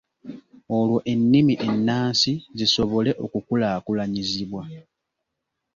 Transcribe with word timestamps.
Olwo 0.77 0.97
ennimi 1.11 1.53
ennansi 1.67 2.33
zisobole 2.57 3.11
okukulaakulanyizibwa. 3.23 4.63